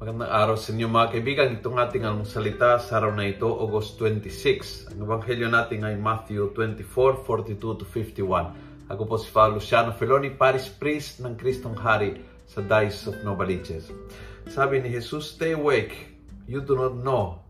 Magandang 0.00 0.32
araw 0.32 0.56
sa 0.56 0.72
inyo 0.72 0.88
mga 0.88 1.12
kaibigan. 1.12 1.60
Itong 1.60 1.76
ating 1.76 2.08
ang 2.08 2.24
salita 2.24 2.80
sa 2.80 2.96
araw 2.96 3.12
na 3.12 3.28
ito, 3.28 3.44
August 3.44 4.00
26. 4.00 4.96
Ang 4.96 5.04
ebanghelyo 5.04 5.52
natin 5.52 5.84
ay 5.84 6.00
Matthew 6.00 6.56
24, 6.56 7.20
42 7.20 7.60
to 7.60 7.84
51. 7.84 8.88
Ako 8.88 9.02
po 9.04 9.20
si 9.20 9.28
Father 9.28 9.60
Luciano 9.60 9.92
Feloni, 9.92 10.32
Paris 10.32 10.72
Priest 10.72 11.20
ng 11.20 11.36
Kristong 11.36 11.76
Hari 11.76 12.16
sa 12.48 12.64
Diocese 12.64 13.12
of 13.12 13.20
Novaliches. 13.28 13.92
Sabi 14.48 14.80
ni 14.80 14.88
Jesus, 14.88 15.36
Stay 15.36 15.52
awake. 15.52 16.16
You 16.48 16.64
do 16.64 16.80
not 16.80 16.96
know 17.04 17.44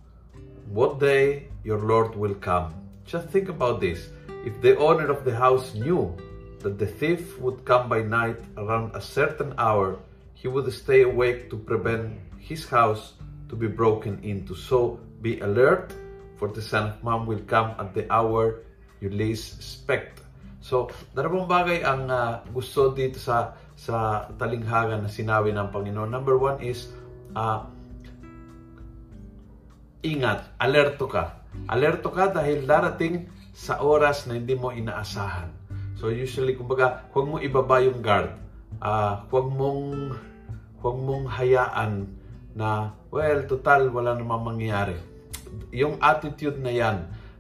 what 0.75 0.99
day 0.99 1.55
your 1.63 1.79
Lord 1.79 2.19
will 2.19 2.35
come. 2.35 2.75
Just 3.07 3.31
think 3.31 3.47
about 3.47 3.79
this. 3.79 4.11
If 4.43 4.59
the 4.59 4.75
owner 4.75 5.07
of 5.07 5.23
the 5.23 5.39
house 5.39 5.79
knew 5.79 6.19
that 6.67 6.83
the 6.83 6.91
thief 6.91 7.39
would 7.39 7.63
come 7.63 7.87
by 7.87 8.03
night 8.03 8.43
around 8.59 8.99
a 8.99 9.01
certain 9.01 9.55
hour, 9.55 10.03
he 10.41 10.49
would 10.49 10.65
stay 10.73 11.05
awake 11.05 11.53
to 11.53 11.61
prevent 11.61 12.17
his 12.41 12.65
house 12.65 13.21
to 13.53 13.55
be 13.55 13.69
broken 13.69 14.17
into. 14.25 14.57
So 14.57 14.97
be 15.21 15.37
alert, 15.45 15.93
for 16.41 16.49
the 16.49 16.65
Son 16.65 16.97
of 16.97 17.05
Man 17.05 17.29
will 17.29 17.45
come 17.45 17.77
at 17.77 17.93
the 17.93 18.09
hour 18.09 18.65
you 19.05 19.13
least 19.13 19.61
expect. 19.61 20.25
So, 20.61 20.89
dalawang 21.13 21.49
bagay 21.49 21.85
ang 21.85 22.09
uh, 22.09 22.41
gusto 22.53 22.93
dito 22.93 23.21
sa 23.21 23.57
sa 23.77 24.29
talinghaga 24.37 25.01
na 25.01 25.09
sinabi 25.09 25.53
ng 25.57 25.73
Panginoon. 25.73 26.13
Number 26.13 26.37
one 26.37 26.61
is, 26.61 26.93
uh, 27.33 27.65
ingat, 30.05 30.53
alerto 30.61 31.09
ka. 31.09 31.49
Alerto 31.65 32.13
ka 32.13 32.29
dahil 32.29 32.69
darating 32.69 33.33
sa 33.57 33.81
oras 33.81 34.29
na 34.29 34.37
hindi 34.37 34.53
mo 34.53 34.69
inaasahan. 34.69 35.49
So 35.97 36.13
usually, 36.13 36.61
kumbaga, 36.61 37.09
huwag 37.13 37.25
mo 37.29 37.37
ibaba 37.41 37.81
yung 37.81 38.05
guard. 38.05 38.37
Uh, 38.81 39.21
huwag 39.29 39.47
mong 39.53 40.17
huwag 40.81 40.97
mong 40.97 41.29
hayaan 41.29 42.09
na, 42.57 42.97
well, 43.13 43.45
total, 43.47 43.93
wala 43.93 44.17
namang 44.17 44.57
mangyayari. 44.57 44.97
Yung 45.71 46.01
attitude 46.01 46.59
na 46.59 46.73
yan, 46.73 46.97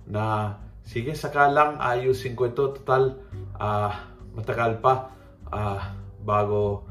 na 0.07 0.55
sige, 0.85 1.17
saka 1.17 1.49
lang, 1.49 1.81
ayusin 1.81 2.37
ko 2.37 2.53
ito, 2.53 2.77
total, 2.77 3.17
uh, 3.57 3.91
matagal 4.37 4.79
pa 4.85 5.11
uh, 5.51 5.81
bago 6.23 6.85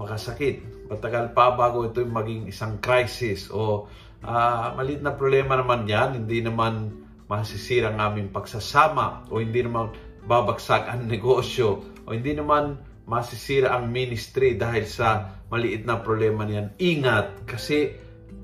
makasakit. 0.00 0.62
Matagal 0.88 1.34
pa 1.36 1.52
bago 1.54 1.84
ito 1.86 2.02
maging 2.06 2.48
isang 2.48 2.80
crisis 2.80 3.52
o 3.52 3.86
uh, 4.24 4.66
maliit 4.74 5.04
na 5.04 5.14
problema 5.14 5.58
naman 5.58 5.84
yan, 5.84 6.24
hindi 6.24 6.40
naman 6.40 6.94
masisira 7.30 7.94
ang 7.94 8.00
aming 8.00 8.34
pagsasama 8.34 9.30
o 9.30 9.38
hindi 9.38 9.62
naman 9.62 9.94
babagsak 10.26 10.88
ang 10.90 11.06
negosyo 11.12 11.84
o 12.06 12.08
hindi 12.10 12.34
naman 12.34 12.80
masisira 13.04 13.76
ang 13.76 13.88
ministry 13.88 14.56
dahil 14.56 14.84
sa 14.86 15.38
maliit 15.50 15.84
na 15.84 15.98
problema 16.00 16.46
niyan. 16.46 16.76
Ingat 16.78 17.44
kasi 17.48 17.96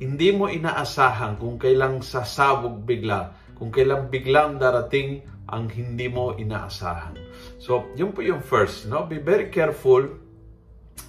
hindi 0.03 0.29
mo 0.35 0.51
inaasahan 0.51 1.41
kung 1.41 1.57
kailang 1.57 2.05
sasabog 2.05 2.84
bigla, 2.84 3.33
kung 3.57 3.73
kailang 3.73 4.12
biglang 4.12 4.61
darating 4.61 5.25
ang 5.47 5.71
hindi 5.71 6.11
mo 6.11 6.34
inaasahan. 6.34 7.15
So, 7.62 7.87
yun 7.95 8.11
po 8.11 8.21
yung 8.21 8.43
first, 8.43 8.91
no? 8.91 9.07
Be 9.07 9.23
very 9.23 9.49
careful. 9.49 10.19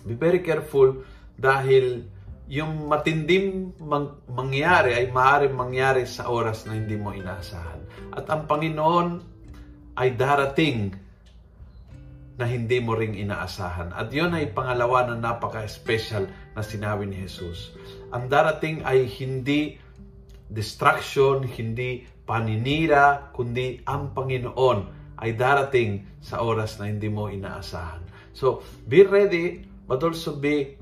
Be 0.06 0.14
very 0.14 0.46
careful 0.46 1.02
dahil 1.36 2.06
yung 2.48 2.88
matinding 2.88 3.76
mang- 3.84 4.24
mangyari 4.32 4.96
ay 4.96 5.12
maaaring 5.12 5.52
mangyari 5.52 6.08
sa 6.08 6.32
oras 6.32 6.64
na 6.64 6.80
hindi 6.80 6.96
mo 6.96 7.12
inaasahan. 7.12 7.82
At 8.16 8.30
ang 8.32 8.48
Panginoon 8.48 9.20
ay 10.00 10.16
darating 10.16 10.96
na 12.38 12.46
hindi 12.46 12.78
mo 12.78 12.94
ring 12.94 13.18
inaasahan. 13.18 13.98
At 13.98 14.14
yun 14.14 14.38
ay 14.38 14.54
pangalawa 14.54 15.10
na 15.10 15.18
napaka-special 15.18 16.30
na 16.54 16.62
sinabi 16.62 17.10
ni 17.10 17.26
Jesus. 17.26 17.74
Ang 18.14 18.30
darating 18.30 18.86
ay 18.86 19.10
hindi 19.10 19.82
distraction, 20.48 21.44
hindi 21.44 22.06
paninira, 22.24 23.34
kundi 23.34 23.82
ang 23.90 24.14
Panginoon 24.14 24.80
ay 25.18 25.34
darating 25.34 26.06
sa 26.22 26.46
oras 26.46 26.78
na 26.78 26.86
hindi 26.88 27.10
mo 27.10 27.28
inaasahan. 27.28 28.06
So, 28.38 28.62
be 28.86 29.02
ready, 29.02 29.66
but 29.90 30.06
also 30.06 30.38
be 30.38 30.78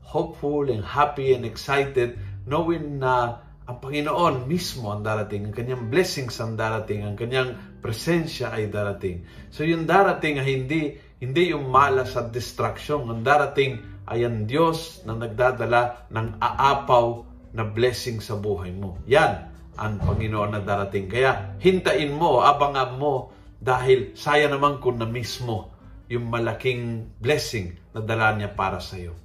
hopeful 0.00 0.72
and 0.72 0.80
happy 0.80 1.36
and 1.36 1.44
excited 1.44 2.16
knowing 2.48 2.96
na 2.96 3.43
ang 3.64 3.80
Panginoon 3.80 4.44
mismo 4.44 4.92
ang 4.92 5.00
darating, 5.00 5.48
ang 5.48 5.54
kanyang 5.56 5.88
blessings 5.88 6.36
ang 6.36 6.52
darating, 6.52 7.00
ang 7.00 7.16
kanyang 7.16 7.56
presensya 7.80 8.52
ay 8.52 8.68
darating. 8.68 9.24
So 9.48 9.64
yung 9.64 9.88
darating 9.88 10.36
ay 10.36 10.48
hindi, 10.52 10.82
hindi 11.24 11.42
yung 11.48 11.72
malas 11.72 12.12
at 12.12 12.28
distraction. 12.28 13.08
Ang 13.08 13.24
darating 13.24 13.80
ay 14.04 14.28
ang 14.28 14.44
Diyos 14.44 15.00
na 15.08 15.16
nagdadala 15.16 16.12
ng 16.12 16.28
aapaw 16.44 17.24
na 17.56 17.64
blessing 17.64 18.20
sa 18.20 18.36
buhay 18.36 18.68
mo. 18.76 19.00
Yan 19.08 19.48
ang 19.80 19.96
Panginoon 19.96 20.52
na 20.52 20.60
darating. 20.60 21.08
Kaya 21.08 21.56
hintayin 21.56 22.12
mo, 22.12 22.44
abangan 22.44 23.00
mo, 23.00 23.32
dahil 23.64 24.12
saya 24.12 24.44
naman 24.52 24.76
kung 24.76 25.00
na 25.00 25.08
mismo 25.08 25.72
yung 26.12 26.28
malaking 26.28 27.08
blessing 27.16 27.72
na 27.96 28.04
dala 28.04 28.36
niya 28.36 28.52
para 28.52 28.76
sa 28.76 29.00
iyo. 29.00 29.16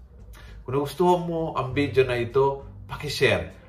Kung 0.64 0.80
gusto 0.80 1.20
mo 1.20 1.60
ang 1.60 1.76
video 1.76 2.08
na 2.08 2.16
ito, 2.16 2.64
pakishare 2.88 3.69